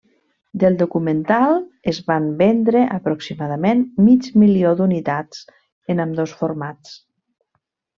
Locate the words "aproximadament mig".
2.97-4.33